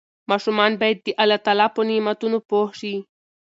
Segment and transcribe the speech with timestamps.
[0.29, 2.95] ماشومان باید د الله تعالی په نعمتونو پوه شي.